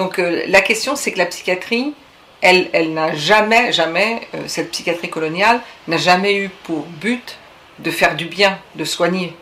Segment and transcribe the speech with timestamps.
[0.00, 1.92] Donc euh, la question, c'est que la psychiatrie,
[2.40, 7.36] elle, elle n'a jamais, jamais, euh, cette psychiatrie coloniale n'a jamais eu pour but
[7.80, 9.36] de faire du bien, de soigner.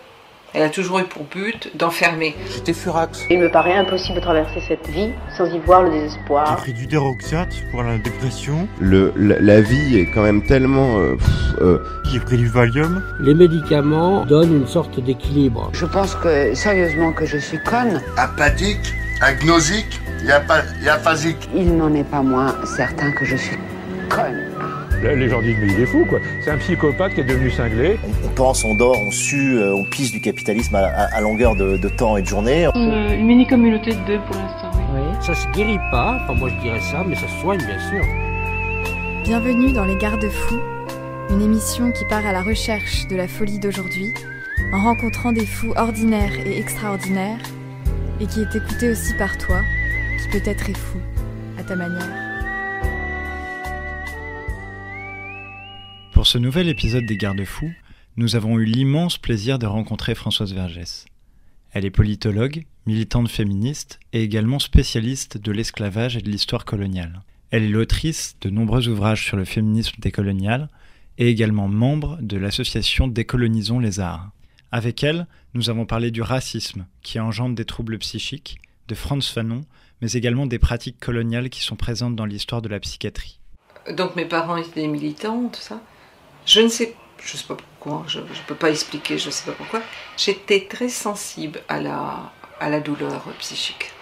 [0.55, 2.35] Elle a toujours eu pour but d'enfermer.
[2.53, 3.25] J'étais furax.
[3.31, 6.57] Il me paraît impossible de traverser cette vie sans y voir le J'ai désespoir.
[6.57, 8.66] pris du déroxate pour la dépression.
[8.80, 10.98] Le, la, la vie est quand même tellement...
[10.98, 11.29] euh, pff,
[11.61, 11.79] euh,
[12.11, 13.04] J'ai pris du Valium.
[13.20, 15.70] Les médicaments donnent une sorte d'équilibre.
[15.72, 18.02] Je pense que, sérieusement, que je suis conne.
[18.16, 21.48] apathique, agnosique et aphasique.
[21.55, 23.57] Il n'en est pas moins certain que je suis
[24.08, 24.44] conne.
[25.03, 26.18] Les gens disent mais il est fou quoi.
[26.43, 27.99] C'est un psychopathe qui est devenu cinglé.
[28.04, 31.21] On, on pense, on dort, on sue, euh, on pisse du capitalisme à, à- à
[31.21, 32.69] longueur de, de temps et de journée.
[32.75, 35.00] Une, une mini-communauté de deux pour l'instant, oui.
[35.20, 38.05] Ça se guérit pas, enfin moi je dirais ça, mais ça se soigne bien sûr.
[39.25, 40.58] Bienvenue dans Les Garde-Fous,
[41.30, 44.14] une émission qui part à la recherche de la folie d'aujourd'hui,
[44.72, 47.39] en rencontrant des fous ordinaires et extraordinaires,
[48.20, 49.61] et qui est écoutée aussi par toi,
[50.19, 50.98] qui peut-être est fou,
[51.58, 52.28] à ta manière.
[56.12, 57.72] Pour ce nouvel épisode des Garde-Fous,
[58.16, 61.06] nous avons eu l'immense plaisir de rencontrer Françoise Vergès.
[61.70, 67.22] Elle est politologue, militante féministe et également spécialiste de l'esclavage et de l'histoire coloniale.
[67.50, 70.69] Elle est l'autrice de nombreux ouvrages sur le féminisme décolonial
[71.19, 74.30] et également membre de l'association Décolonisons les arts.
[74.72, 79.61] Avec elle, nous avons parlé du racisme qui engendre des troubles psychiques, de Franz Fanon,
[80.00, 83.38] mais également des pratiques coloniales qui sont présentes dans l'histoire de la psychiatrie.
[83.91, 85.80] Donc mes parents étaient des militants, tout ça.
[86.46, 89.50] Je ne sais, je sais pas pourquoi, je ne peux pas expliquer, je ne sais
[89.50, 89.82] pas pourquoi.
[90.16, 93.92] J'étais très sensible à la, à la douleur psychique.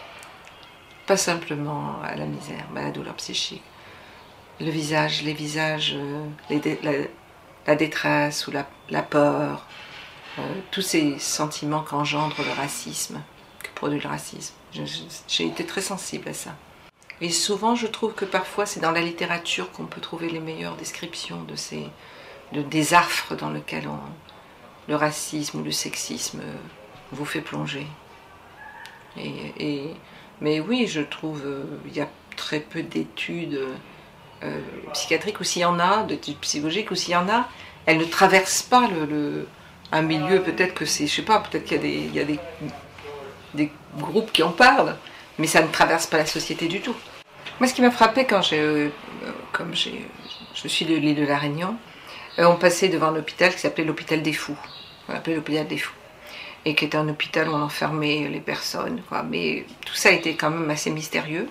[1.06, 3.62] Pas simplement à la misère, mais à la douleur psychique.
[4.60, 7.06] Le visage, les visages, euh,
[7.66, 9.66] la, détresse ou la, la peur,
[10.38, 13.20] euh, tous ces sentiments qu'engendre le racisme,
[13.62, 14.54] que produit le racisme.
[15.28, 16.54] J'ai été très sensible à ça.
[17.20, 20.76] Et souvent, je trouve que parfois, c'est dans la littérature qu'on peut trouver les meilleures
[20.76, 21.86] descriptions de ces
[22.52, 22.88] de, des
[23.38, 23.88] dans lesquels
[24.88, 26.54] le racisme ou le sexisme euh,
[27.12, 27.86] vous fait plonger.
[29.18, 29.94] Et,
[30.42, 31.42] mais oui, je trouve
[31.86, 33.58] il y a très peu d'études
[34.42, 34.60] euh,
[34.92, 37.48] psychiatriques, ou s'il y en a, d'études psychologiques, ou s'il y en a,
[37.86, 38.88] elles ne traversent pas
[39.92, 40.42] un milieu.
[40.42, 42.38] Peut-être que c'est, je sais pas, peut-être qu'il y a des,
[43.56, 44.96] des groupes qui en parlent,
[45.38, 46.94] mais ça ne traverse pas la société du tout.
[47.58, 48.88] Moi, ce qui m'a frappé quand j'ai, euh,
[49.24, 50.06] euh, comme j'ai,
[50.54, 51.76] je suis de l'île de la Réunion,
[52.38, 54.58] euh, on passait devant un hôpital qui s'appelait l'hôpital des fous.
[55.08, 55.94] On l'appelait l'hôpital des fous.
[56.66, 59.00] Et qui était un hôpital où on enfermait les personnes.
[59.30, 61.48] Mais tout ça était quand même assez mystérieux.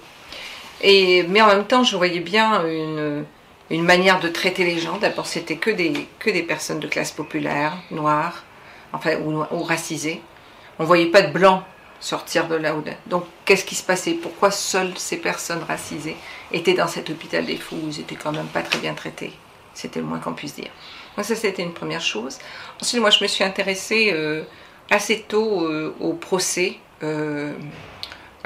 [0.81, 3.25] Et, mais en même temps, je voyais bien une,
[3.69, 4.97] une manière de traiter les gens.
[4.97, 8.43] D'abord, c'était que des, que des personnes de classe populaire, noires,
[8.91, 10.21] enfin, ou, ou racisées.
[10.79, 11.63] On voyait pas de blancs
[11.99, 12.73] sortir de là.
[12.73, 14.13] de- Donc, qu'est-ce qui se passait?
[14.13, 16.15] Pourquoi seules ces personnes racisées
[16.51, 17.75] étaient dans cet hôpital des fous?
[17.83, 19.33] Où Ils étaient quand même pas très bien traités.
[19.73, 20.69] C'était le moins qu'on puisse dire.
[21.17, 22.37] Moi, ça, c'était une première chose.
[22.81, 24.43] Ensuite, moi, je me suis intéressée euh,
[24.89, 27.53] assez tôt euh, au procès euh,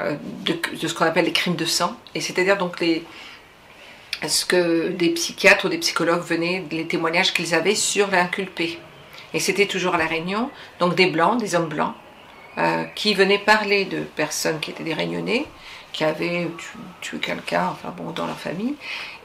[0.00, 1.94] de, de ce qu'on appelle les crimes de sang.
[2.14, 3.04] Et c'est-à-dire donc les,
[4.26, 8.78] ce que des psychiatres ou des psychologues venaient, les témoignages qu'ils avaient sur l'inculpé.
[9.34, 10.50] Et c'était toujours à La Réunion,
[10.80, 11.94] donc des blancs, des hommes blancs,
[12.58, 15.46] euh, qui venaient parler de personnes qui étaient des Réunionnais,
[15.92, 18.74] qui avaient tu- tué quelqu'un, enfin bon, dans leur famille,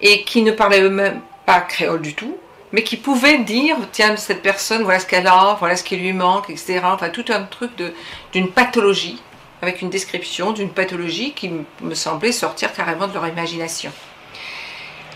[0.02, 2.38] et qui ne parlaient eux-mêmes pas créole du tout,
[2.72, 6.12] mais qui pouvaient dire, tiens, cette personne, voilà ce qu'elle a, voilà ce qui lui
[6.14, 6.82] manque, etc.
[6.84, 7.72] Enfin, tout un truc
[8.34, 9.22] d'une pathologie,
[9.62, 13.92] avec une description d'une pathologie qui me semblait sortir carrément de leur imagination.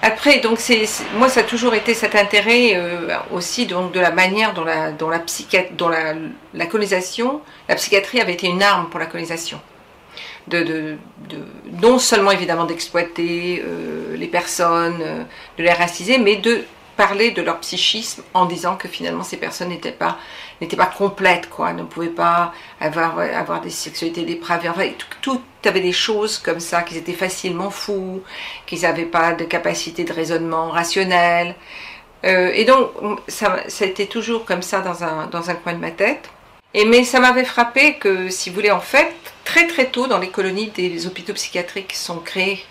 [0.02, 0.84] Après, donc c'est
[1.18, 4.92] moi ça a toujours été cet intérêt euh, aussi donc de la manière dont la
[4.92, 6.14] la psychiat- dont la,
[6.54, 9.60] la colonisation, la psychiatrie avait été une arme pour la colonisation.
[10.48, 10.98] De, de,
[11.30, 11.46] de-
[11.82, 15.24] non seulement évidemment d'exploiter euh, les personnes, euh,
[15.58, 16.64] de les raciser, mais de
[17.00, 20.18] parler de leur psychisme en disant que finalement ces personnes n'étaient pas
[20.60, 22.52] n'étaient pas complètes quoi, ne pouvaient pas
[22.82, 27.22] avoir avoir des sexualités dépravées, enfin tout, tout avait des choses comme ça, qu'ils étaient
[27.28, 28.22] facilement fous,
[28.66, 31.56] qu'ils n'avaient pas de capacité de raisonnement rationnel.
[32.26, 32.92] Euh, et donc
[33.30, 36.30] ça, ça a été toujours comme ça dans un dans un coin de ma tête.
[36.74, 40.20] Et mais ça m'avait frappé que, si vous voulez, en fait, très très tôt dans
[40.20, 42.62] les colonies, des hôpitaux psychiatriques sont créés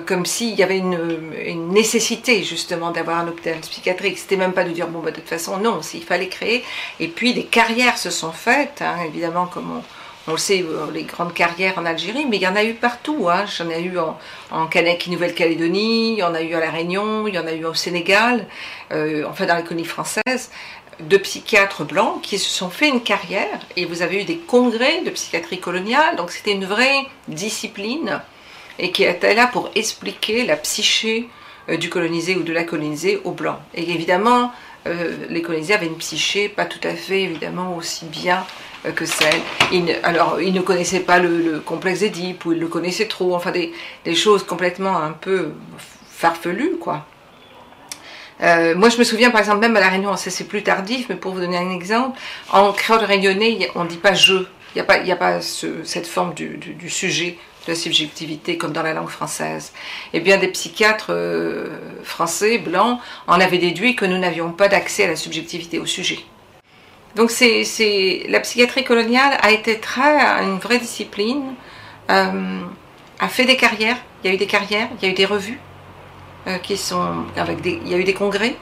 [0.00, 4.18] comme s'il y avait une, nécessité justement d'avoir un hôpital psychiatrique.
[4.18, 6.64] C'était même pas de dire bon bah de toute façon non, s'il fallait créer.
[7.00, 9.82] Et puis des carrières se sont faites, hein, évidemment comme
[10.28, 12.74] on, le sait, euh, les grandes carrières en Algérie, mais il y en a eu
[12.74, 13.28] partout.
[13.28, 13.44] Hein.
[13.46, 14.18] J'en ai eu en,
[14.50, 14.68] en
[15.08, 17.74] Nouvelle-Calédonie, il y en a eu à La Réunion, il y en a eu au
[17.74, 18.46] Sénégal,
[18.92, 20.50] euh, enfin dans les colonies françaises.
[21.00, 25.00] de psychiatres blancs qui se sont fait une carrière et vous avez eu des congrès
[25.02, 28.20] de psychiatrie coloniale, donc c'était une vraie discipline
[28.78, 31.28] et qui était là pour expliquer la psyché
[31.68, 33.58] euh, du colonisé ou de la colonisée aux blancs.
[33.74, 34.52] Et évidemment,
[34.86, 38.44] euh, les colonisés avaient une psyché pas tout à fait évidemment aussi bien
[38.84, 39.40] euh, que celle.
[40.02, 43.72] alors, ils ne connaissaient pas le, complexe d'Édipe ou ils le connaissaient trop, enfin des,
[44.14, 45.52] choses complètement un peu
[46.10, 47.06] farfelues, quoi.
[48.40, 51.32] Moi, je me souviens, par exemple, même à La Réunion, c'est plus tardif, mais pour
[51.32, 52.18] vous donner un exemple,
[52.50, 54.34] en créole réunionnais, on ne dit pas je.
[54.74, 59.72] Il n'y a pas, cette forme du, sujet, la subjectivité, comme dans la langue française.
[60.12, 61.68] Eh bien, des psychiatres euh,
[62.02, 66.18] français, blancs, en avaient déduit que nous n'avions pas d'accès à la subjectivité, au sujet.
[67.14, 71.54] Donc, c'est, la psychiatrie coloniale a été très, une vraie discipline,
[72.10, 72.60] euh,
[73.20, 75.26] a fait des carrières, il y a eu des carrières, il y a eu des
[75.26, 75.60] revues,
[76.48, 78.56] euh, qui sont avec des, il y a eu des congrès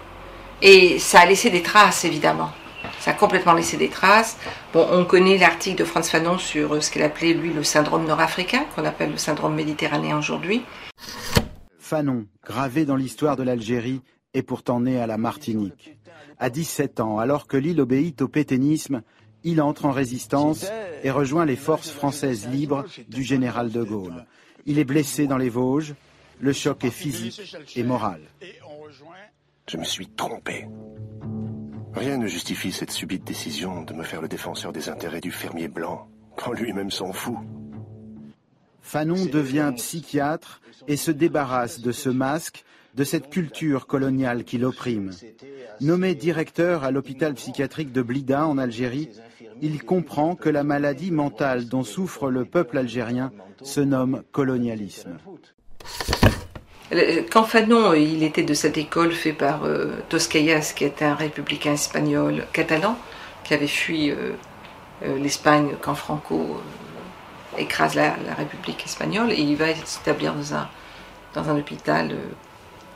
[0.60, 2.50] et ça a laissé des traces évidemment.
[2.98, 4.36] Ça a complètement laissé des traces.
[4.72, 8.06] Bon, on connaît l'article de Franz Fanon sur euh, ce qu'il appelait lui le syndrome
[8.06, 10.62] nord-africain, qu'on appelle le syndrome méditerranéen aujourd'hui.
[11.78, 14.02] Fanon, gravé dans l'histoire de l'Algérie,
[14.34, 15.98] est pourtant né à la Martinique.
[16.38, 19.02] À 17 ans, alors que l'île obéit au pétainisme,
[19.44, 20.66] il entre en résistance
[21.02, 24.26] et rejoint les forces françaises libres du général de Gaulle.
[24.66, 25.94] Il est blessé dans les Vosges,
[26.38, 28.20] le choc est physique et moral.
[29.66, 30.66] Je me suis trompé.
[31.94, 35.68] Rien ne justifie cette subite décision de me faire le défenseur des intérêts du fermier
[35.68, 37.36] blanc, quand lui-même s'en fout.
[38.80, 42.64] Fanon devient psychiatre et se débarrasse de ce masque,
[42.94, 45.10] de cette culture coloniale qui l'opprime.
[45.80, 49.10] Nommé directeur à l'hôpital psychiatrique de Blida en Algérie,
[49.60, 53.30] il comprend que la maladie mentale dont souffre le peuple algérien
[53.62, 55.18] se nomme colonialisme.
[57.30, 62.46] Quand Fanon, il était de cette école faite par euh, qui était un républicain espagnol
[62.52, 62.98] catalan,
[63.44, 64.32] qui avait fui euh,
[65.04, 66.60] euh, l'Espagne quand Franco
[67.56, 70.68] écrase la, République espagnole, et il va s'établir dans un,
[71.34, 72.16] dans un hôpital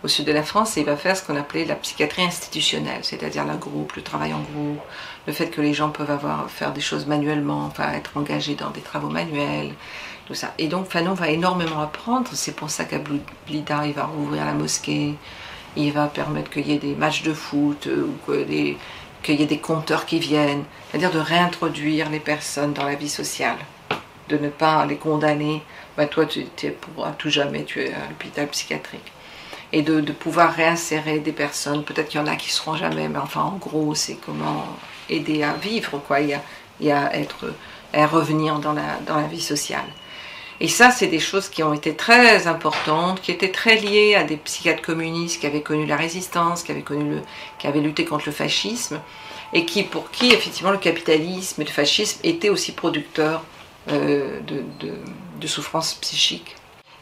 [0.02, 3.00] au sud de la France, et il va faire ce qu'on appelait la psychiatrie institutionnelle,
[3.02, 4.80] c'est-à-dire le groupe, le travail en groupe,
[5.28, 8.70] le fait que les gens peuvent avoir faire des choses manuellement, enfin être engagés dans
[8.70, 9.72] des travaux manuels,
[10.58, 12.30] Et donc Fanon va énormément apprendre.
[12.32, 15.14] C'est pour ça qu'à Blida, il va rouvrir la mosquée.
[15.76, 18.06] Il va permettre qu'il y ait des matchs de foot euh,
[19.22, 20.64] qu'il y ait des compteurs qui viennent.
[20.90, 23.58] C'est-à-dire de réintroduire les personnes dans la vie sociale.
[24.28, 25.62] De ne pas les condamner.
[25.96, 29.12] Bah, toi, tu es pour tout jamais, tu es à l'hôpital psychiatrique.
[29.72, 31.84] Et de, pouvoir réinsérer des personnes.
[31.84, 34.64] Peut-être qu'il y en a qui ne seront jamais, mais enfin, en gros, c'est comment
[35.10, 36.20] aider à vivre, quoi.
[36.20, 36.40] Il
[36.90, 39.84] à revenir dans la vie sociale.
[40.60, 44.22] Et ça, c'est des choses qui ont été très importantes, qui étaient très liées à
[44.22, 47.22] des psychiatres communistes qui avaient connu la résistance, qui avaient, connu le,
[47.58, 49.00] qui avaient lutté contre le fascisme,
[49.52, 53.42] et qui, pour qui, effectivement, le capitalisme et le fascisme étaient aussi producteurs
[53.90, 54.62] euh, de,
[55.40, 56.56] de, souffrances psychiques.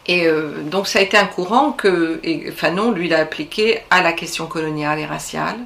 [0.06, 2.20] Et euh, donc ça a été un courant que
[2.56, 5.60] Fanon, lui, l'a appliqué à la question coloniale et raciale,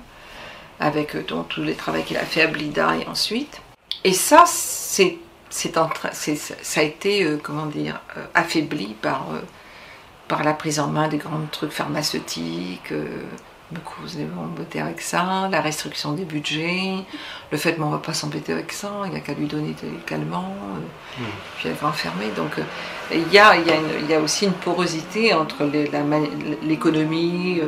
[0.78, 3.62] avec euh, tous les travaux qu'il a fait à Blida et ensuite.
[4.04, 5.16] Et ça, c'est
[5.56, 9.40] ça a été, euh, comment dire, euh, affaibli par, euh,
[10.28, 12.92] par la prise en main des grands trucs pharmaceutiques,
[13.72, 16.94] me cause embêter avec ça, la restriction des budgets,
[17.50, 19.74] le fait qu'on ne va pas s'embêter avec ça, il n'y a qu'à lui donner
[19.82, 20.54] des calmants,
[21.58, 22.26] puis elle va enfermer.
[22.36, 22.60] Donc
[23.12, 25.64] il y a, y, a aussi une porosité entre
[26.62, 27.60] l'économie,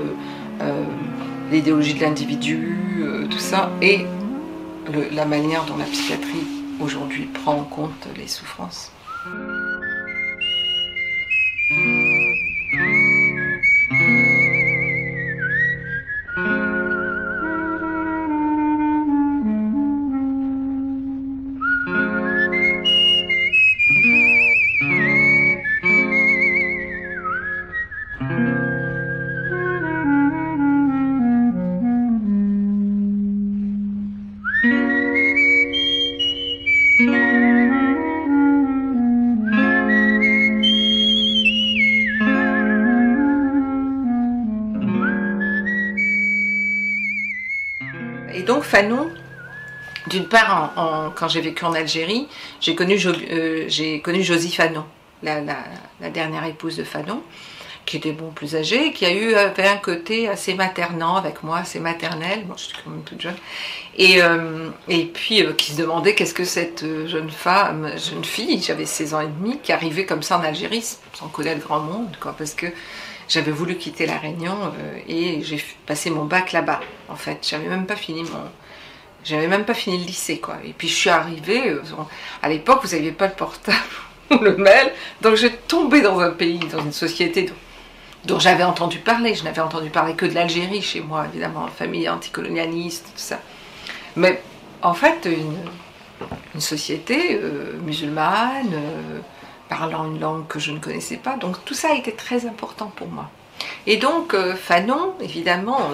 [1.51, 4.07] l'idéologie de l'individu, tout ça, et
[5.13, 8.91] la manière dont la psychiatrie aujourd'hui prend en compte les souffrances.
[48.63, 49.11] Fanon,
[50.09, 52.29] d'une part, quand j'ai vécu en Algérie,
[52.61, 54.85] j'ai connu, euh, connu Josie Fanon,
[55.23, 55.43] la,
[56.11, 57.23] dernière épouse de Fanon,
[57.85, 61.81] qui était bon plus âgée, qui a eu un côté assez maternant avec moi, assez
[61.81, 62.45] maternel.
[62.57, 63.37] Je suis quand même toute jeune.
[63.97, 68.63] Et, euh, et puis, euh, qui se demandait qu'est-ce que cette jeune femme, jeune fille,
[68.63, 72.17] j'avais 16 ans et demi, qui arrivait comme ça en Algérie, sans connaître grand monde,
[72.21, 72.67] quoi, parce que
[73.29, 74.73] j'avais voulu quitter La Réunion
[75.07, 77.47] et j'ai passé mon bac là-bas, en fait.
[77.49, 78.51] J'avais même pas fini mon,
[79.25, 80.57] J'avais même pas fini le lycée, quoi.
[80.65, 81.83] Et puis je suis arrivée, euh,
[82.43, 83.77] à l'époque, vous n'aviez pas le portable
[84.31, 87.51] ou le mail, donc j'ai tombé dans un pays, dans une société
[88.25, 89.35] dont, j'avais entendu parler.
[89.35, 93.41] Je n'avais entendu parler que de l'Algérie chez moi, évidemment, famille anticolonialiste, tout ça.
[94.17, 94.43] Mais
[94.83, 99.21] en fait, une, société euh, musulmane, euh,
[99.69, 101.37] parlant une langue que je ne connaissais pas.
[101.37, 103.31] Donc tout ça été très important pour moi.
[103.87, 105.91] Et donc euh, Fanon, évidemment,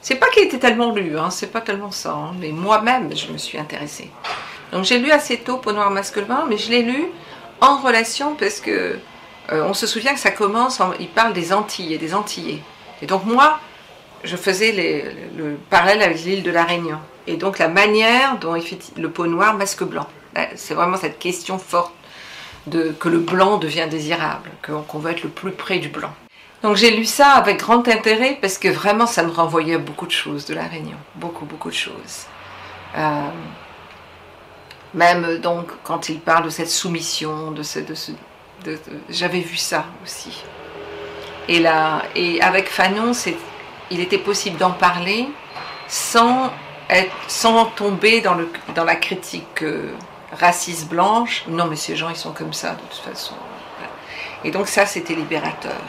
[0.00, 3.32] c'est pas qu'il était tellement lu, hein, c'est pas tellement ça, hein, mais moi-même je
[3.32, 4.10] me suis intéressée.
[4.72, 7.06] Donc j'ai lu assez tôt Peau Noir Masque Blanc, mais je l'ai lu
[7.60, 8.98] en relation parce que
[9.50, 12.60] on se souvient que ça commence, il parle des Antilles et des Antillais.
[13.00, 13.58] Et donc moi,
[14.22, 14.72] je faisais
[15.36, 19.10] le parallèle avec l'île de la Réunion et donc la manière dont il fait le
[19.10, 20.06] pot noir masque blanc.
[20.54, 21.94] C'est vraiment cette question forte
[22.98, 26.12] que le blanc devient désirable, qu'on veut être le plus près du blanc.
[26.62, 30.12] Donc j'ai lu ça avec grand intérêt parce que vraiment ça me renvoyait beaucoup de
[30.12, 32.26] choses de la Réunion, beaucoup beaucoup de choses.
[32.96, 33.28] Euh,
[34.94, 37.78] même donc quand il parle de cette soumission, de ce,
[39.08, 40.42] j'avais vu ça aussi.
[41.46, 43.12] Et là, et avec Fanon,
[43.90, 45.28] il était possible d'en parler
[45.86, 46.50] sans
[47.26, 49.92] sans tomber dans, le, dans la critique euh,
[50.32, 51.44] raciste blanche.
[51.48, 53.34] Non, mais ces gens, ils sont comme ça, de toute façon.
[54.44, 55.80] Et donc ça, c'était libérateur.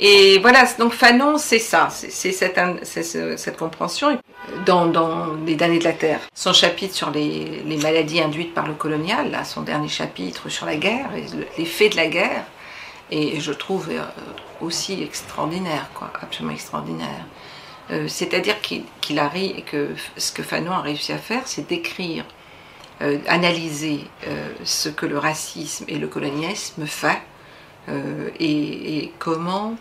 [0.00, 4.16] Et voilà, donc Fanon, c'est ça, c'est cette, cette, compréhension
[4.64, 6.20] dans, dans, Les damnés de la Terre.
[6.34, 10.66] Son chapitre sur les, les, maladies induites par le colonial, là, son dernier chapitre sur
[10.66, 11.08] la guerre,
[11.58, 12.44] les faits de la guerre,
[13.10, 14.04] et je trouve euh,
[14.60, 17.26] aussi extraordinaire, quoi, absolument extraordinaire.
[17.90, 22.24] Euh, c'est-à-dire qu'il arrive, que ce que Fanon a réussi à faire, c'est d'écrire,
[23.02, 27.22] euh, analyser euh, ce que le racisme et le colonialisme fait
[28.38, 29.74] et, comment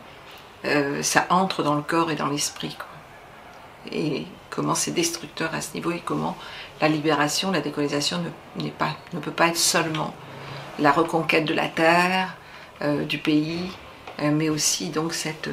[1.01, 2.77] ça entre dans le corps et dans l'esprit.
[3.91, 6.38] Et comment c'est destructeur à ce niveau et comment
[6.79, 8.24] la libération, la décolonisation
[8.55, 10.13] ne, pas, ne peut pas être seulement
[10.79, 12.38] la reconquête de la terre,
[13.09, 13.69] du pays,
[14.21, 15.50] mais aussi donc cette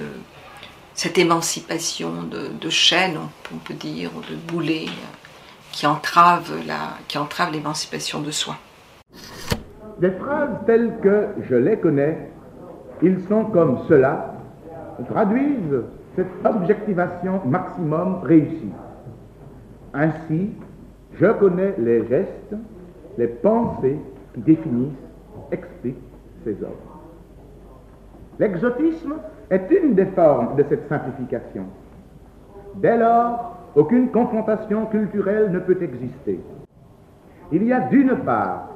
[0.95, 3.19] cette émancipation de, chaînes,
[3.53, 4.87] on peut dire, ou de boulets,
[5.75, 6.53] qui entrave,
[7.53, 8.55] l'émancipation de soi.
[10.01, 12.31] Des phrases telles que je les connais,
[13.03, 14.35] ils sont comme cela,
[15.11, 15.83] traduisent
[16.17, 18.73] cette objectivation maximum réussie.
[19.93, 20.53] Ainsi,
[21.15, 22.55] je connais les gestes,
[23.19, 23.99] les pensées
[24.35, 24.93] qui définissent,
[25.51, 25.97] expliquent
[26.45, 27.01] ces œuvres.
[28.39, 29.15] L'exotisme
[29.51, 31.67] est une des formes de cette simplification.
[32.77, 36.41] Dès lors, aucune confrontation culturelle ne peut exister.
[37.53, 38.71] Il y a d'une part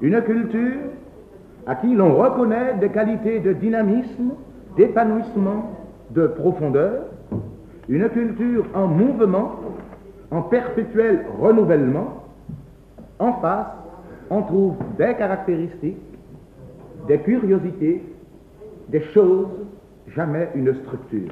[0.00, 0.80] une culture
[1.66, 4.32] à qui l'on reconnaît des qualités de dynamisme,
[4.76, 5.72] d'épanouissement,
[6.10, 7.04] de profondeur,
[7.88, 9.60] une culture en mouvement,
[10.30, 12.24] en perpétuel renouvellement.
[13.18, 13.68] En face,
[14.30, 15.98] on trouve des caractéristiques,
[17.06, 18.02] des curiosités,
[18.88, 19.48] des choses
[20.14, 21.30] jamais une structure.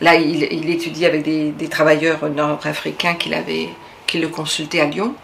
[0.00, 3.68] Là, il, étudie avec des, travailleurs nord-africains qu'il avait,
[4.06, 4.30] qui le
[4.80, 5.14] à Lyon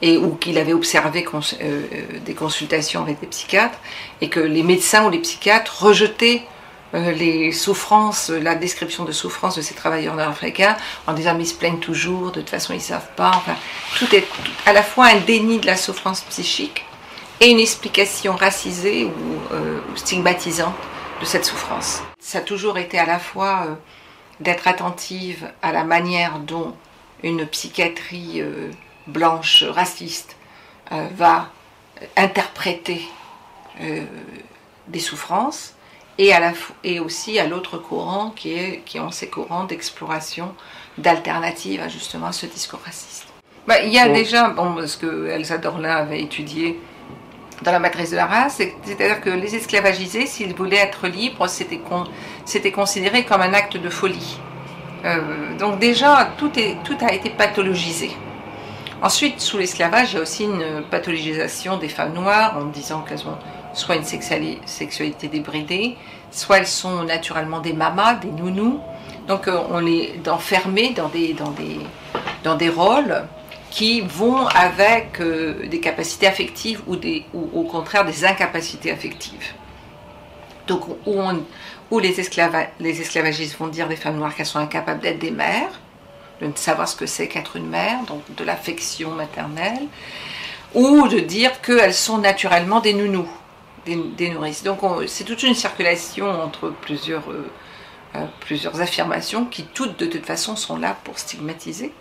[0.00, 1.82] et ou qu'il avait observé euh, euh,
[2.24, 3.78] des consultations avec des psychiatres
[4.20, 6.42] et que les médecins ou les psychiatres rejetaient
[6.94, 11.46] euh, les souffrances, la description de souffrance de ces travailleurs nord-africains en disant mais ils
[11.46, 13.30] se plaignent toujours, de toute façon ils savent pas.
[13.34, 13.54] Enfin,
[13.98, 14.26] tout est
[14.66, 16.84] à la fois un déni de la souffrance psychique
[17.40, 20.74] et une explication racisée ou stigmatisante
[21.24, 22.02] cette souffrance.
[22.18, 23.74] Ça a toujours été à la fois euh,
[24.40, 26.74] d'être attentive à la manière dont
[27.22, 28.70] une psychiatrie euh,
[29.06, 30.36] blanche raciste
[30.90, 31.50] euh, va
[32.16, 33.02] interpréter
[34.88, 35.74] des souffrances
[36.18, 36.52] et, à la,
[36.84, 40.54] et aussi à l'autre courant qui, est, qui ont ces courants d'exploration
[40.98, 43.26] d'alternatives à justement ce discours raciste.
[43.66, 46.78] Bah, il y a déjà, bon, ce que Elsa Dorlin avait étudié
[47.62, 52.70] dans la matrice de la race, c'est-à-dire que les esclavagisés, s'ils voulaient être libres, c'était
[52.70, 54.38] considéré comme un acte de folie.
[55.04, 56.50] Euh, donc déjà, tout,
[56.84, 58.10] tout a été pathologisé.
[59.02, 63.26] Ensuite, sous l'esclavage, il y a aussi une pathologisation des femmes noires en disant qu'elles
[63.26, 63.36] ont
[63.74, 65.96] soit une sexualité débridée,
[66.30, 68.80] soit elles sont naturellement des mamas, des nounous.
[69.26, 71.78] Donc euh, on les enfermait dans des, dans, des,
[72.44, 73.22] dans des rôles
[73.72, 79.54] qui vont avec euh, des capacités affectives ou, des, ou au contraire des incapacités affectives.
[80.66, 81.22] Donc où,
[81.90, 82.14] où les,
[82.80, 85.80] les esclavagistes vont dire des femmes noires qu'elles sont incapables d'être des mères,
[86.42, 89.88] de ne savoir ce que c'est qu'être une mère, donc de l'affection maternelle,
[90.74, 93.28] ou de dire qu'elles sont naturellement des nounous,
[93.86, 94.64] des, nourrices.
[94.64, 97.50] Donc c'est toute une circulation entre plusieurs, euh,
[98.16, 101.94] euh, plusieurs affirmations qui toutes de toute façon sont là pour stigmatiser.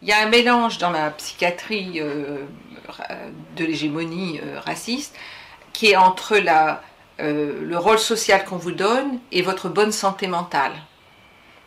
[0.00, 2.44] Il y a un mélange dans la psychiatrie euh,
[3.56, 5.14] de l'hégémonie euh, raciste
[5.72, 6.34] qui est entre
[7.20, 10.72] euh, le rôle social qu'on vous donne et votre bonne santé mentale.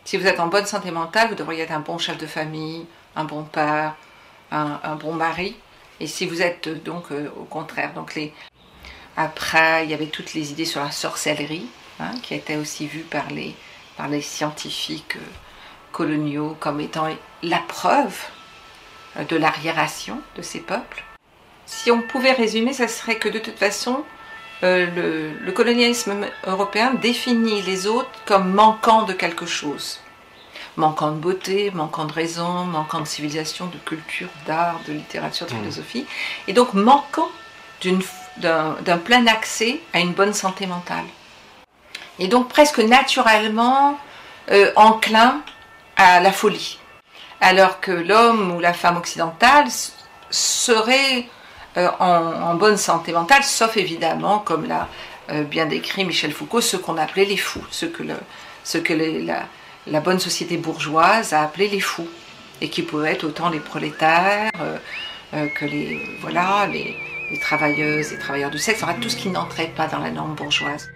[0.04, 2.86] Si vous êtes en bonne santé mentale, vous devriez être un bon chef de famille,
[3.16, 3.96] un bon père,
[4.50, 5.54] un, bon mari.
[6.00, 8.18] Et si vous êtes donc au contraire, donc
[9.16, 11.66] après il y avait toutes les idées sur la sorcellerie,
[12.00, 13.54] hein, qui étaient aussi vues par les,
[13.96, 15.16] par les scientifiques
[15.92, 17.08] coloniaux comme étant
[17.42, 18.18] la preuve
[19.28, 21.04] de l'arriération de ces peuples.
[21.66, 24.04] Si on pouvait résumer, ça serait que de toute façon,
[24.62, 30.00] euh, le, le colonialisme européen définit les autres comme manquant de quelque chose.
[30.76, 35.52] Manquant de beauté, manquant de raison, manquant de civilisation, de culture, d'art, de littérature, de
[35.52, 35.58] Mm.
[35.58, 36.06] philosophie,
[36.48, 37.28] et donc manquant
[38.38, 41.04] d'un plein accès à une bonne santé mentale.
[42.18, 43.98] Et donc presque naturellement
[44.50, 45.42] euh, enclin
[46.02, 46.78] à la folie.
[47.40, 49.68] Alors que l'homme ou la femme occidentale
[50.30, 51.26] serait
[51.76, 54.88] euh, en, bonne santé mentale, sauf évidemment, comme l'a
[55.30, 58.02] euh, bien décrit Michel Foucault, ceux qu'on appelait les fous, ceux que,
[59.86, 62.08] la, bonne société bourgeoise a appelé les fous,
[62.60, 66.96] et qui pouvaient être autant les prolétaires euh, que les, voilà, les,
[67.30, 70.34] les travailleuses et travailleurs du sexe, enfin tout ce qui n'entrait pas dans la norme
[70.34, 70.90] bourgeoise.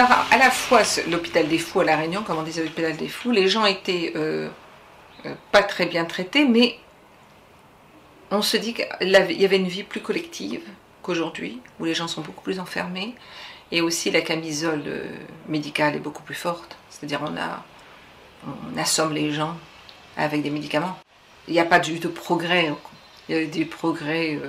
[0.00, 3.06] Alors, à la fois, l'hôpital des fous à La Réunion, comme on disait l'hôpital des
[3.06, 4.48] fous, les gens étaient euh,
[5.26, 6.78] euh, pas très bien traités, mais
[8.30, 10.62] on se dit qu'il y avait une vie plus collective
[11.02, 13.14] qu'aujourd'hui, où les gens sont beaucoup plus enfermés,
[13.72, 15.04] et aussi la camisole euh,
[15.48, 16.78] médicale est beaucoup plus forte.
[16.88, 19.54] C'est-à-dire, on, assomme les gens
[20.16, 20.96] avec des médicaments.
[21.46, 22.72] Il n'y a pas du de progrès.
[23.28, 24.40] Il y a eu des progrès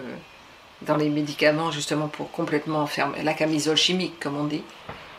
[0.84, 4.64] dans les médicaments, justement, pour complètement enfermer la camisole chimique, comme on dit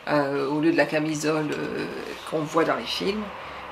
[0.08, 1.86] euh, au lieu de la camisole euh,
[2.30, 3.22] qu'on voit dans les films.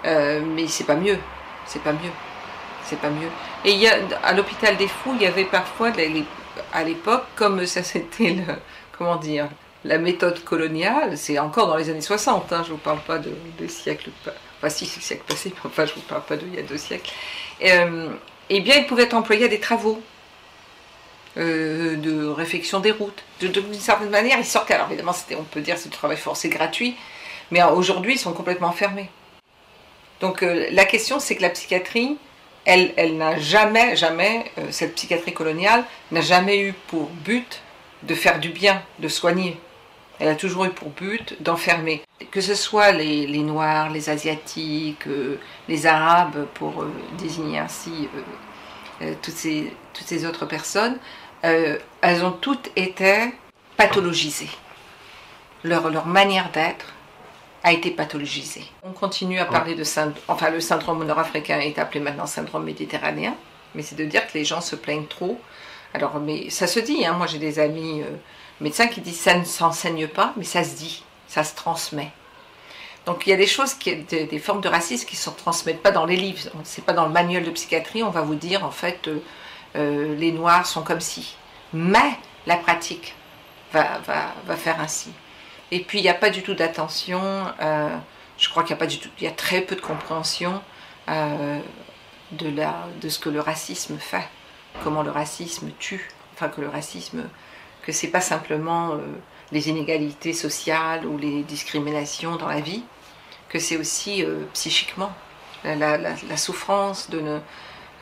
[0.04, 1.18] Euh, mais c'est pas mieux.
[1.66, 2.12] C'est pas mieux.
[2.84, 3.28] C'est pas mieux.
[3.64, 5.92] Et il y a, à l'hôpital des fous, il y avait parfois,
[6.72, 8.36] à l'époque, comme ça c'était
[8.96, 9.48] comment dire,
[9.84, 13.32] la méthode coloniale, c'est encore dans les années 60, hein, je vous parle pas de,
[13.58, 14.10] de siècles,
[14.58, 16.76] enfin si, c'est siècle passé, mais enfin je vous parle pas d'il y a deux
[16.76, 17.10] siècles.
[17.60, 20.02] Eh bien, ils pouvaient être employés à des travaux
[21.36, 23.22] euh, de réfection des routes.
[23.38, 24.74] D'une certaine manière, ils sortaient.
[24.74, 26.96] Alors évidemment, on peut dire c'est du travail forcé gratuit,
[27.52, 29.08] mais aujourd'hui, ils sont complètement fermés.
[30.20, 32.16] Donc euh, la question, c'est que la psychiatrie,
[32.64, 37.62] elle, elle n'a jamais, jamais, euh, cette psychiatrie coloniale n'a jamais eu pour but
[38.02, 39.56] de faire du bien, de soigner.
[40.18, 42.02] Elle a toujours eu pour but d'enfermer.
[42.32, 45.04] Que ce soit les, Noirs, les Asiatiques,
[45.68, 46.84] les Arabes, pour
[47.18, 48.08] désigner ainsi
[49.22, 50.98] toutes, ces, toutes ces autres personnes,
[51.44, 53.32] euh, elles ont toutes été
[53.76, 54.50] pathologisées.
[55.64, 56.94] Leur, leur manière d'être
[57.62, 58.64] a été pathologisée.
[58.82, 63.34] On continue à parler de syndrome, enfin le syndrome nord-africain est appelé maintenant syndrome méditerranéen,
[63.74, 65.38] mais c'est de dire que les gens se plaignent trop.
[65.92, 68.16] Alors, mais ça se dit, hein, moi j'ai des amis euh,
[68.60, 72.10] médecins qui disent ça ne s'enseigne pas, mais ça se dit, ça se transmet.
[73.10, 75.82] Donc il y a des choses, qui, des, formes de racisme qui ne se transmettent
[75.82, 76.48] pas dans les livres.
[76.62, 79.18] C'est pas dans le manuel de psychiatrie, on va vous dire en fait euh,
[79.74, 81.36] euh, les noirs sont comme si.
[81.72, 83.16] Mais la pratique
[83.72, 84.00] va,
[84.56, 85.10] faire ainsi.
[85.72, 87.20] Et puis il n'y a pas du tout d'attention,
[87.60, 87.88] euh,
[88.38, 90.62] je crois qu'il y a pas du tout, il y a très peu de compréhension
[91.08, 91.60] de,
[92.30, 94.28] de ce que le racisme fait,
[94.84, 97.24] comment le racisme tue, enfin que le racisme,
[97.82, 98.92] que c'est pas simplement
[99.50, 102.84] les inégalités sociales ou les discriminations dans la vie,
[103.50, 105.12] que c'est aussi euh, psychiquement
[105.64, 107.38] la, souffrance de ne,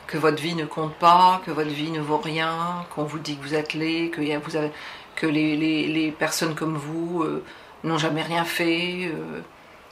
[0.07, 3.35] que votre vie ne compte pas, que votre vie ne vaut rien, qu'on vous dit
[3.37, 4.21] que vous êtes laid, que,
[5.25, 7.43] les, personnes comme vous euh,
[7.83, 9.41] n'ont jamais rien fait, euh,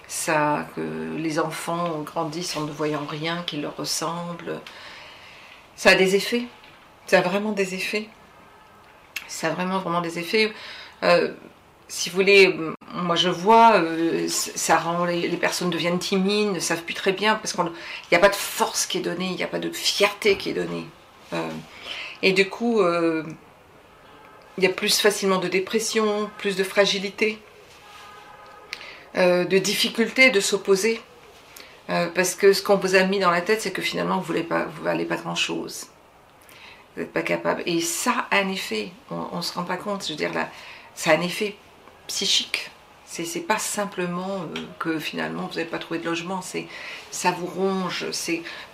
[0.08, 4.62] ça, que les enfants grandissent en ne voyant rien qui leur ressemble.
[5.76, 6.46] Ça a des effets.
[7.08, 8.08] Ça a vraiment des effets.
[9.28, 10.54] Ça a vraiment, vraiment des effets.
[11.88, 12.54] Si vous voulez,
[12.94, 17.36] moi je vois, euh, ça rend les, personnes deviennent timides, ne savent plus très bien
[17.36, 17.64] parce qu'il
[18.12, 20.50] n'y a pas de force qui est donnée, il n'y a pas de fierté qui
[20.50, 20.86] est donnée.
[21.34, 21.50] Euh,
[22.22, 23.24] et du coup, euh,
[24.58, 27.40] il y a plus facilement de dépression, plus de fragilité,
[29.16, 31.02] de difficulté de s'opposer.
[31.88, 34.44] parce que ce qu'on vous a mis dans la tête, c'est que finalement, vous ne
[34.84, 35.88] valez pas grand-chose.
[36.96, 37.64] Vous n'êtes pas capable.
[37.66, 38.92] Et ça a un effet.
[39.10, 40.04] On ne se rend pas compte.
[40.04, 40.50] Je veux dire, là,
[40.94, 41.56] ça a un effet
[42.08, 42.72] psychique.
[43.06, 46.68] C'est pas simplement euh, que finalement vous n'avez pas trouvé de logement, c'est
[47.10, 48.06] ça vous ronge,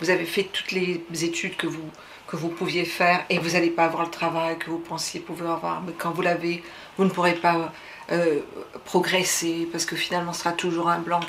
[0.00, 1.88] vous avez fait toutes les études que vous
[2.26, 5.56] que vous pouviez faire et vous n'allez pas avoir le travail que vous pensiez pouvoir
[5.56, 6.62] avoir, mais quand vous l'avez,
[6.96, 7.72] vous ne pourrez pas
[8.10, 8.40] euh,
[8.84, 11.20] progresser parce que finalement ce sera toujours un blanc.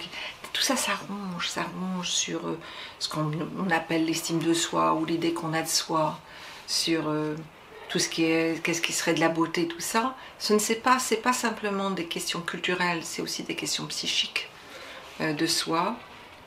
[0.54, 2.58] Tout ça, ça ronge, ça ronge sur euh,
[3.00, 3.30] ce qu'on
[3.72, 6.18] appelle l'estime de soi ou l'idée qu'on a de soi,
[6.66, 7.04] sur
[7.96, 10.76] tout ce qui est qu'est-ce qui serait de la beauté, tout ça, ce ne c'est
[10.76, 14.50] pas, c'est pas simplement des questions culturelles, c'est aussi des questions psychiques
[15.22, 15.96] euh, de soi,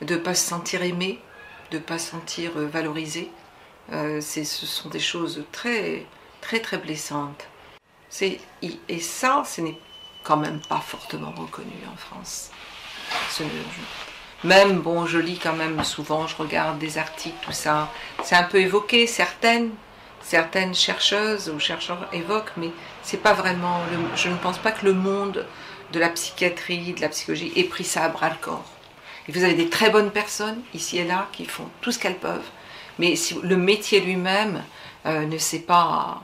[0.03, 1.19] de pas se sentir aimé,
[1.71, 3.31] de pas se sentir euh, valorisé.
[3.91, 6.05] Euh, ce sont des choses très
[6.39, 7.47] très très blessantes.
[8.11, 9.79] C'est, et ça, ce n'est
[10.23, 12.51] quand même pas fortement reconnu en France.
[14.43, 17.91] même, bon, je lis quand même souvent, je regarde des articles, tout ça.
[18.23, 19.71] C'est un peu évoqué, certaines
[20.21, 22.71] certaines chercheuses ou chercheurs évoquent, mais
[23.03, 23.81] c'est pas vraiment.
[24.15, 25.45] je ne pense pas que le monde
[25.91, 28.65] de la psychiatrie, de la psychologie ait pris ça à bras le corps.
[29.27, 32.17] Et vous avez des très bonnes personnes ici et là qui font tout ce qu'elles
[32.17, 32.49] peuvent,
[32.99, 34.63] mais si le métier lui-même
[35.05, 36.21] euh, ne sait pas,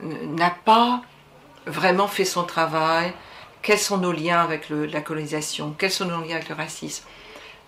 [0.00, 1.02] n'a pas
[1.66, 3.12] vraiment fait son travail.
[3.62, 7.04] Quels sont nos liens avec la colonisation Quels sont nos liens avec le racisme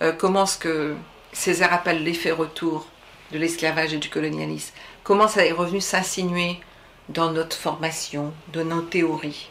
[0.03, 0.95] euh, Comment est-ce que
[1.33, 2.87] Césaire appelle l'effet retour
[3.33, 4.73] de l'esclavage et du colonialisme
[5.09, 6.61] comment ça est revenu s'insinuer
[7.09, 9.49] dans notre formation, dans nos théories.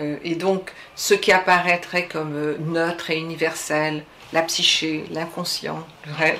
[0.00, 6.12] Euh, et donc, ce qui apparaîtrait comme euh, neutre et universel, la psyché, l'inconscient, le
[6.14, 6.38] rêve,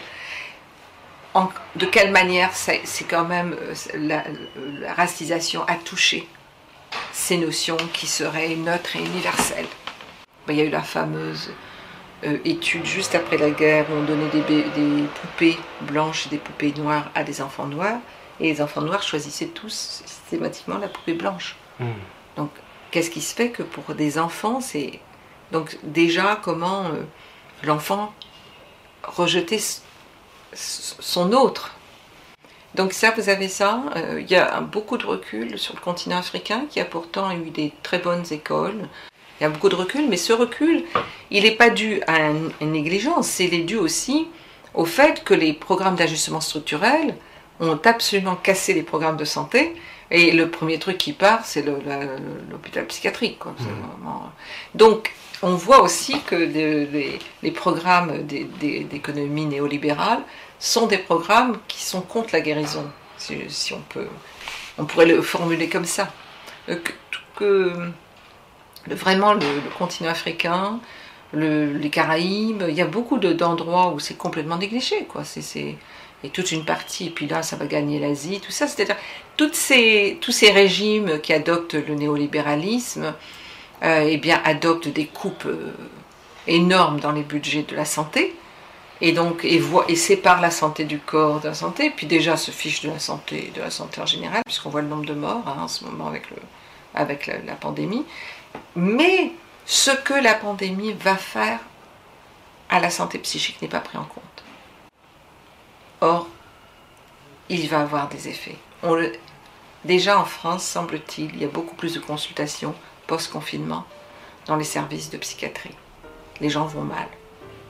[1.77, 4.25] de quelle manière c'est quand même euh, la,
[4.95, 6.27] racisation a touché
[7.13, 9.69] ces notions qui seraient neutres et universelles.
[10.49, 11.53] Ben, il y a eu la fameuse
[12.45, 16.73] étude juste après la guerre où on donnait des, des poupées blanches et des poupées
[16.77, 18.01] noires à des enfants noirs.
[18.41, 21.57] Et les enfants noirs choisissaient tous systématiquement la poupée blanche.
[21.81, 21.93] Hmm.
[22.37, 22.51] Donc,
[22.91, 25.01] qu'est-ce qui se fait que pour des enfants, c'est.
[25.53, 27.03] Donc, déjà, comment euh,
[27.63, 28.13] l'enfant
[29.05, 29.61] rejetait
[30.53, 31.75] son autre?
[32.75, 33.83] Donc, ça, vous avez ça.
[33.97, 37.51] Euh, il y a beaucoup de recul sur le continent africain, qui a pourtant eu
[37.51, 38.89] des très bonnes écoles.
[39.39, 40.85] Il y a beaucoup de recul, mais ce recul,
[41.31, 44.29] il n'est pas dû à une négligence, il est dû aussi
[44.73, 47.17] au fait que les programmes d'ajustement structurel
[47.61, 49.75] ont absolument cassé les programmes de santé.
[50.11, 51.65] Et le premier truc qui part, c'est
[52.51, 53.45] l'hôpital psychiatrique.
[53.45, 54.09] Mmh.
[54.77, 60.21] Donc, on voit aussi que les, programmes d'économie néolibérale
[60.59, 64.09] sont des programmes qui sont contre la guérison, si, on peut.
[64.79, 66.13] On pourrait le formuler comme ça.
[66.69, 66.77] Euh,
[67.35, 67.73] que,
[68.87, 69.41] vraiment, le,
[69.77, 70.81] continent africain,
[71.33, 75.05] les Caraïbes, il y a beaucoup d'endroits où c'est complètement négligé.
[75.05, 75.25] Quoi.
[75.25, 75.77] C'est
[76.25, 78.67] et toute une partie, et puis là, ça va gagner l'Asie, tout ça.
[78.67, 78.97] C'est-à-dire,
[79.53, 83.15] ces, tous ces régimes qui adoptent le néolibéralisme,
[83.83, 85.73] euh, eh bien, adoptent des coupes euh,
[86.47, 88.35] énormes dans les budgets de la santé,
[89.03, 92.37] et donc, et, voit, et séparent la santé du corps de la santé, puis déjà
[92.37, 95.15] se fichent de la santé, de la santé en général, puisqu'on voit le nombre de
[95.15, 96.37] morts hein, en ce moment avec, le,
[96.95, 98.07] avec la pandémie.
[98.75, 99.33] Mais
[99.67, 101.61] ce que la pandémie va faire
[102.71, 104.23] à la santé psychique n'est pas pris en compte.
[106.01, 106.29] Or,
[107.49, 108.59] il va avoir des effets.
[109.85, 112.75] Déjà en France, semble-t-il, il y a beaucoup plus de consultations
[113.07, 113.85] post-confinement
[114.47, 115.77] dans les services de psychiatrie.
[116.41, 117.07] Les gens vont mal.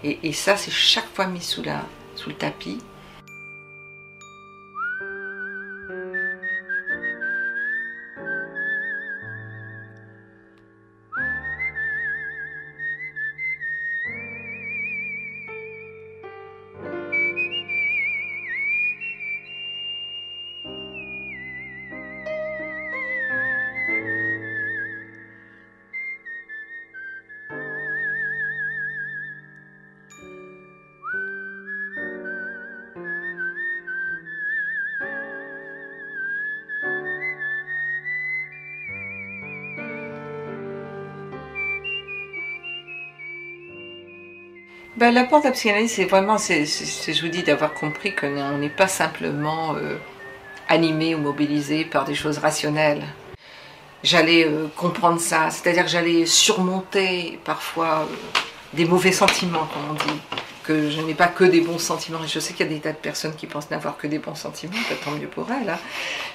[0.02, 2.78] Et, ça, c'est chaque fois mis sous le tapis.
[44.96, 48.68] Ben, L'apport de la psychanalyse, c'est vraiment, c'est, je vous dis, d'avoir compris qu'on n'est
[48.68, 49.96] pas simplement euh,
[50.68, 53.04] animé ou mobilisé par des choses rationnelles.
[54.02, 58.40] j'allais euh, comprendre ça, c'est-à-dire que j'allais surmonter parfois euh,
[58.72, 60.20] des mauvais sentiments, comme on dit,
[60.64, 62.24] que je n'ai pas que des bons sentiments.
[62.24, 64.18] Et je sais qu'il y a des tas de personnes qui pensent n'avoir que des
[64.18, 65.68] bons sentiments, tant mieux pour elles.
[65.70, 65.78] Hein.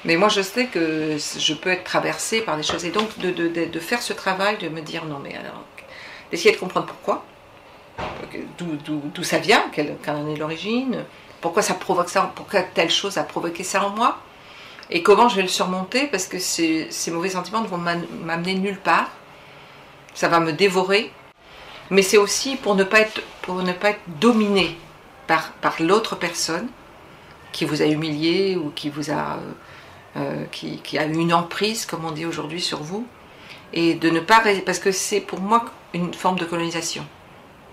[0.06, 2.86] Mais moi, je sais que je peux être traversée par des choses.
[2.86, 5.66] Et donc, de, de faire ce travail, de me dire non, mais alors,
[6.32, 7.26] d'essayer de comprendre pourquoi,
[8.58, 11.04] d'où ça vient, quelle, en est l'origine,
[11.40, 14.18] pourquoi ça provoque ça, pourquoi telle chose a provoqué ça en moi,
[14.90, 18.80] et comment je vais le surmonter, parce que ces, mauvais sentiments ne vont m'amener nulle
[18.80, 19.10] part,
[20.14, 21.12] ça va me dévorer,
[21.90, 24.78] mais c'est aussi pour ne pas être, pour ne pas être dominé
[25.28, 26.68] par, l'autre personne
[27.52, 29.52] qui vous a humilié ou qui vous a, euh,
[30.18, 33.06] euh, qui, qui, a eu une emprise, comme on dit aujourd'hui, sur vous,
[33.74, 37.06] et de ne pas, parce que c'est pour moi une forme de colonisation.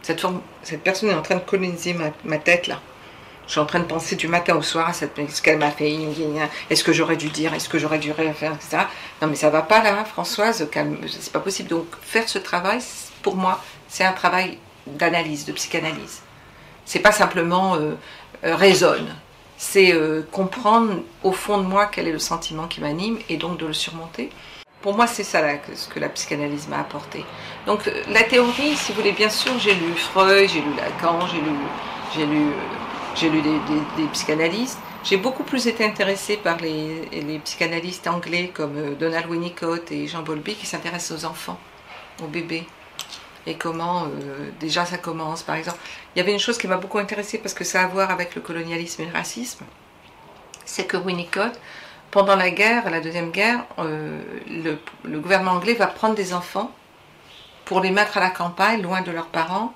[0.02, 2.80] Cette, personne est en train de coloniser ma, tête là.
[3.46, 5.70] Je suis en train de penser du matin au soir à cette, ce qu'elle m'a
[5.70, 5.96] fait.
[6.68, 8.84] Est-ce que j'aurais dû dire Est-ce que j'aurais dû faire etc.
[9.22, 10.68] Non, mais ça va pas là, Françoise.
[11.06, 11.68] C'est pas possible.
[11.70, 12.80] Donc, faire ce travail,
[13.22, 16.20] pour moi, c'est un travail d'analyse, de psychanalyse.
[16.84, 17.94] C'est pas simplement euh,
[18.44, 19.14] euh raisonne.
[19.56, 23.58] C'est euh, comprendre au fond de moi quel est le sentiment qui m'anime et donc
[23.58, 24.30] de le surmonter.
[24.80, 27.24] Pour moi, c'est ça là, ce que la psychanalyse m'a apporté.
[27.66, 31.40] Donc, la théorie, si vous voulez, bien sûr, j'ai lu Freud, j'ai lu Lacan, j'ai
[31.40, 31.56] lu,
[32.14, 32.52] j'ai lu
[33.18, 34.78] j'ai lu des, psychanalystes.
[35.04, 40.22] J'ai beaucoup plus été intéressée par les, psychanalystes anglais comme euh, Donald Winnicott et Jean
[40.22, 41.58] Bowlby qui s'intéressent aux enfants,
[42.22, 42.66] aux bébés.
[43.46, 45.78] Et comment euh, déjà ça commence, par exemple.
[46.14, 48.10] Il y avait une chose qui m'a beaucoup intéressée parce que ça a à voir
[48.10, 49.64] avec le colonialisme et le racisme.
[50.64, 51.58] C'est que Winnicott,
[52.10, 54.20] pendant la guerre, la deuxième guerre, euh,
[55.04, 56.72] le, gouvernement anglais va prendre des enfants
[57.64, 59.74] pour les mettre à la campagne, loin de leurs parents,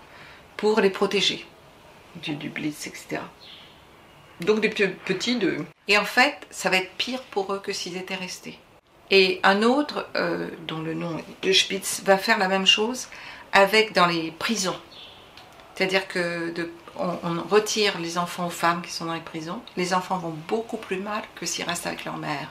[0.56, 1.46] pour les protéger
[2.16, 3.20] du, du blitz, etc.
[4.40, 5.58] Donc des petits de...
[5.88, 8.58] Et en fait, ça va être pire pour eux que s'ils étaient restés.
[9.10, 13.08] Et un autre, euh, dont le nom est de Spitz, va faire la même chose
[13.52, 14.78] avec dans les prisons.
[15.74, 19.60] C'est-à-dire que de, on, retire les enfants aux femmes qui sont dans les prisons.
[19.76, 22.48] Les enfants vont beaucoup plus mal que s'ils restent avec leur mère.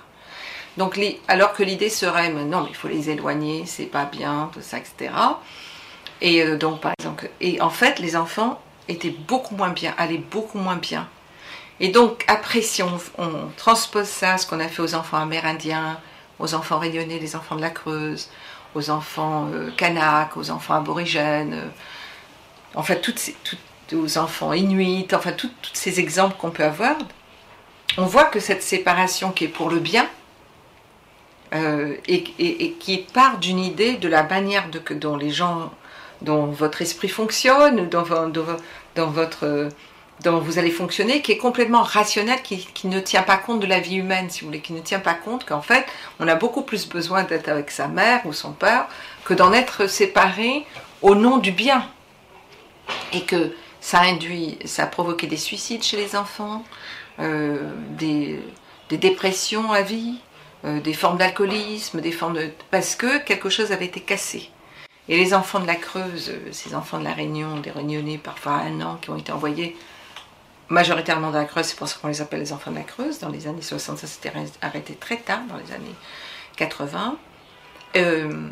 [0.77, 4.61] Donc, alors que l'idée serait, non, mais il faut les éloigner, c'est pas bien, tout
[4.61, 5.11] ça, etc.
[6.21, 10.17] Et euh, donc, par exemple, et en fait, les enfants était beaucoup moins bien, allait
[10.17, 11.07] beaucoup moins bien.
[11.79, 12.99] Et donc, après, si on,
[13.57, 15.99] transpose ça, ce qu'on a fait aux enfants amérindiens,
[16.39, 18.29] aux enfants réunionnais, les enfants de la Creuse,
[18.75, 19.71] aux enfants euh,
[20.35, 21.67] aux enfants aborigènes, euh,
[22.75, 23.35] en fait, toutes ces,
[23.93, 26.95] aux enfants inuits, enfin, tous ces exemples qu'on peut avoir,
[27.97, 30.07] on voit que cette séparation qui est pour le bien,
[31.53, 32.23] euh, et,
[32.79, 35.71] qui part d'une idée de la manière dont les gens
[36.21, 38.03] dont votre esprit fonctionne, dont,
[38.95, 39.69] votre
[40.23, 43.79] dont vous allez fonctionner, qui est complètement rationnel, qui, ne tient pas compte de la
[43.79, 45.85] vie humaine, si vous voulez, qui ne tient pas compte qu'en fait,
[46.19, 48.85] on a beaucoup plus besoin d'être avec sa mère ou son père
[49.25, 50.65] que d'en être séparé
[51.01, 51.85] au nom du bien.
[53.13, 56.63] Et que ça induit, ça a provoqué des suicides chez les enfants,
[57.19, 58.39] euh, des,
[58.89, 60.19] dépressions à vie,
[60.65, 62.51] euh, des formes d'alcoolisme, des formes de...
[62.69, 64.49] parce que quelque chose avait été cassé.
[65.09, 68.53] Et les enfants de la Creuse, euh, ces enfants de la Réunion, des Réunionnais, parfois
[68.53, 69.75] un an, qui ont été envoyés
[70.69, 73.19] majoritairement dans la Creuse, c'est pour ça qu'on les appelle les enfants de la Creuse.
[73.19, 75.95] Dans les années 60, ça s'était arrêté très tard, dans les années
[76.57, 77.17] 80.
[77.95, 78.49] Euh,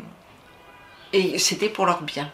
[1.12, 2.30] et c'était pour leur bien.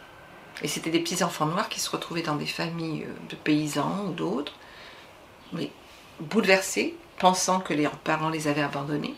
[0.62, 4.06] Et c'était des petits enfants noirs qui se retrouvaient dans des familles euh, de paysans
[4.06, 4.54] ou d'autres,
[6.20, 9.14] bouleversés, pensant que leurs parents les avaient abandonnés,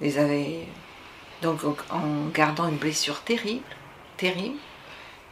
[0.00, 0.66] les avaient
[1.40, 3.64] donc en gardant une blessure terrible,
[4.16, 4.58] terrible.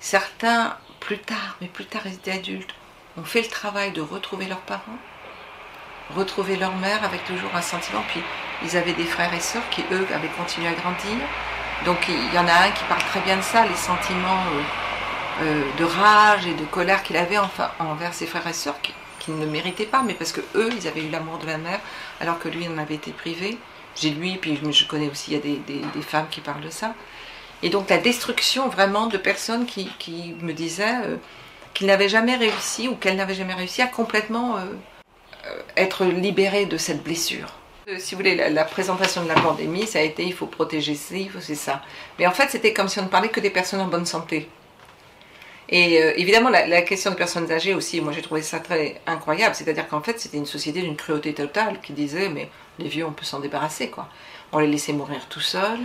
[0.01, 2.75] Certains, plus tard, mais plus tard ils étaient adultes,
[3.17, 4.99] ont fait le travail de retrouver leurs parents,
[6.15, 8.03] retrouver leur mère avec toujours un sentiment.
[8.09, 8.23] Puis
[8.63, 11.17] ils avaient des frères et sœurs qui, eux, avaient continué à grandir.
[11.85, 14.63] Donc il y en a un qui parle très bien de ça, les sentiments euh,
[15.43, 18.93] euh, de rage et de colère qu'il avait enfin, envers ses frères et sœurs, qui,
[19.29, 21.79] ne méritaient pas, mais parce que eux, ils avaient eu l'amour de la mère,
[22.21, 23.59] alors que lui en avait été privé.
[23.95, 26.95] J'ai lui, puis je connais aussi, il y a des, femmes qui parlent de ça.
[27.63, 31.17] Et donc la destruction vraiment de personnes qui, me disaient euh,
[31.75, 34.65] qu'ils n'avaient jamais réussi ou qu'elles n'avaient jamais réussi à complètement euh,
[35.77, 37.60] être libérées de cette blessure.
[37.99, 41.31] Si vous voulez, la, présentation de la pandémie, ça a été il faut protéger ci,
[41.41, 41.83] c'est ça.
[42.19, 44.49] Mais en fait, c'était comme si on ne parlait que des personnes en bonne santé.
[45.69, 49.55] Et évidemment, la, la, question des personnes âgées aussi, moi j'ai trouvé ça très incroyable.
[49.55, 52.51] C'est-à-dire qu'en fait, c'était une société d'une cruauté totale qui disait mais
[52.81, 54.09] les vieux, on peut s'en débarrasser, quoi.
[54.53, 55.79] On les laissait mourir tout seuls.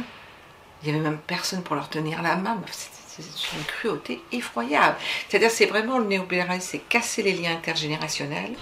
[0.84, 2.60] Il n'y avait même personne pour leur tenir la main.
[2.72, 4.98] C'est une cruauté effroyable.
[5.30, 8.56] C'est-à-dire, c'est vraiment le néolibéralisme, c'est casser les liens intergénérationnels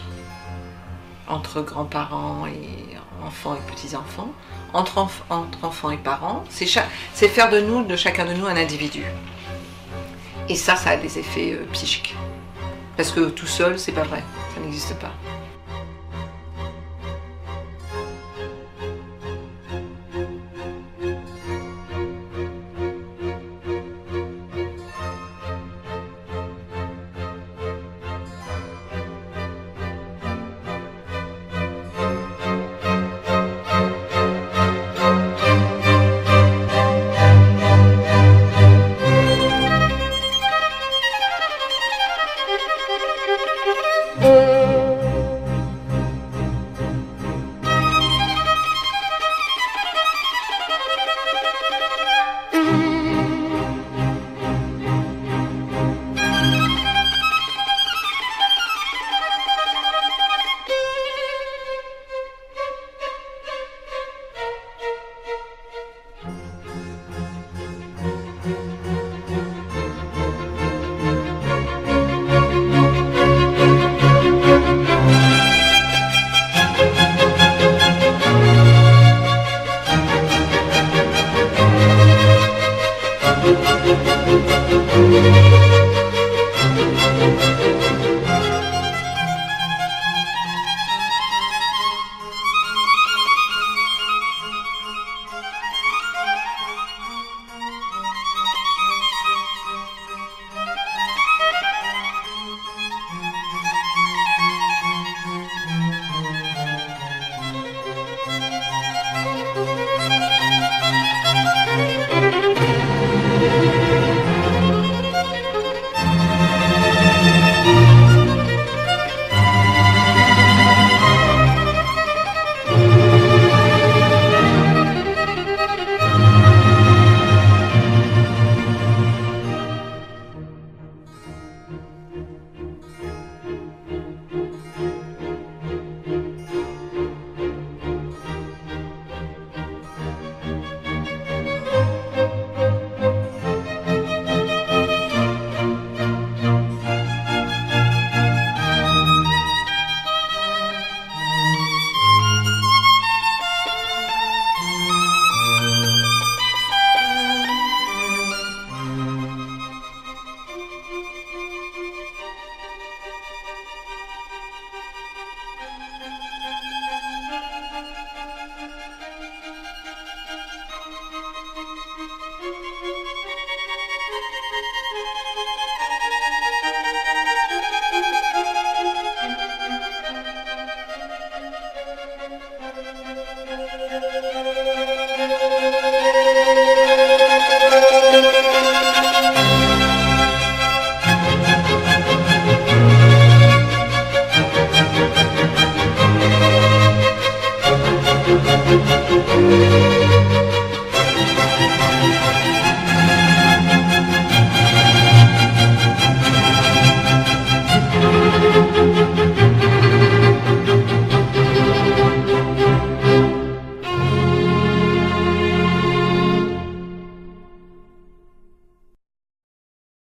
[1.28, 2.93] entre grands-parents et
[3.26, 4.32] enfants et petits-enfants,
[4.74, 5.08] entre,
[5.62, 6.44] enfants et parents.
[6.50, 9.04] C'est faire de nous, de chacun de nous, un individu.
[10.50, 12.16] Et ça, ça a des effets psychiques.
[12.98, 15.12] Parce que tout seul, c'est pas vrai, ça n'existe pas.